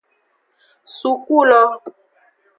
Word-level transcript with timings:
Suku 0.97 1.39
lo. 1.49 1.61